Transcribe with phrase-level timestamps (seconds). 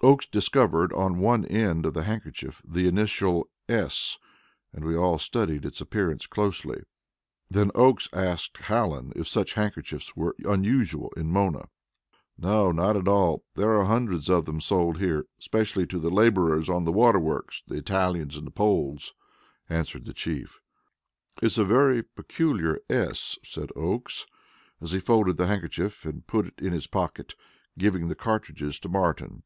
[0.00, 4.16] Oakes discovered on one end of the handkerchief the initial "S,"
[4.72, 6.84] and we all studied its appearance closely.
[7.50, 11.68] Then Oakes asked Hallen if such handkerchiefs were unusual in Mona.
[12.38, 16.70] "No, not at all; there are hundreds of them sold here, especially to the laborers
[16.70, 19.12] on the water works the Italians and Poles,"
[19.68, 20.58] answered the Chief.
[21.42, 24.24] "It is a very peculiar 'S,'" said Oakes,
[24.80, 27.34] as he folded the handkerchief and put it in his pocket,
[27.76, 29.42] giving the cartridges to Martin.